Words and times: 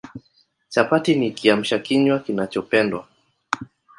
Chapati 0.69 1.15
ni 1.15 1.31
Kiamsha 1.31 1.79
kinywa 1.79 2.19
kinachopendwa 2.19 3.07